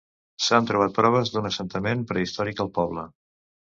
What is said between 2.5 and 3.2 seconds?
al poble.